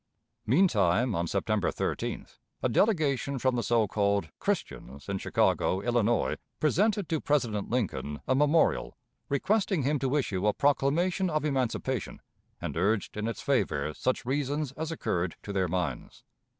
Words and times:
Meantime, 0.47 1.13
on 1.13 1.27
September 1.27 1.69
13th, 1.69 2.39
a 2.63 2.67
delegation 2.69 3.37
from 3.37 3.55
the 3.55 3.61
so 3.61 3.87
called 3.87 4.29
"Christians" 4.39 5.07
in 5.07 5.19
Chicago, 5.19 5.79
Illinois, 5.79 6.37
presented 6.59 7.07
to 7.07 7.21
President 7.21 7.69
Lincoln 7.69 8.19
a 8.27 8.33
memorial, 8.33 8.97
requesting 9.29 9.83
him 9.83 9.99
to 9.99 10.15
issue 10.15 10.47
a 10.47 10.53
proclamation 10.55 11.29
of 11.29 11.45
emancipation, 11.45 12.19
and 12.59 12.75
urged 12.77 13.15
in 13.15 13.27
its 13.27 13.43
favor 13.43 13.93
such 13.93 14.25
reasons 14.25 14.71
as 14.71 14.91
occurred 14.91 15.35
to 15.43 15.53
their 15.53 15.67
minds. 15.67 16.23